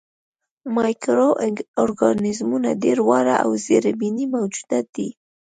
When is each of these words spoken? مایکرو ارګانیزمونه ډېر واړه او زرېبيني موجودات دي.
مایکرو 0.75 1.29
ارګانیزمونه 1.83 2.69
ډېر 2.83 2.97
واړه 3.07 3.35
او 3.43 3.49
زرېبيني 3.65 4.25
موجودات 4.35 4.85
دي. 4.95 5.09